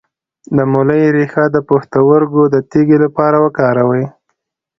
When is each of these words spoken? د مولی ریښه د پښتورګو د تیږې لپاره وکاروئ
د 0.55 0.57
مولی 0.71 1.03
ریښه 1.15 1.45
د 1.55 1.57
پښتورګو 1.69 2.43
د 2.53 2.55
تیږې 2.69 2.97
لپاره 3.05 3.37
وکاروئ 3.45 4.05